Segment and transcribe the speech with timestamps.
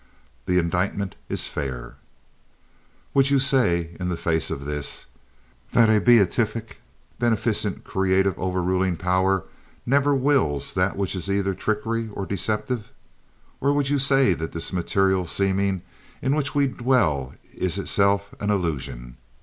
[0.47, 1.97] The indictment is fair.
[3.13, 5.05] Would you say, in the face of this,
[5.73, 6.81] that a beatific,
[7.19, 9.43] beneficent creative, overruling power
[9.85, 12.91] never wills that which is either tricky or deceptive?
[13.59, 15.83] Or would you say that this material seeming
[16.19, 19.17] in which we dwell is itself an illusion?